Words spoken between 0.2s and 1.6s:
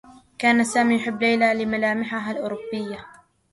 كان سامي يحبّ ليلى